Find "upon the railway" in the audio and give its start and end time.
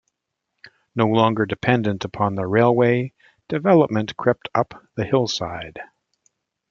2.05-3.13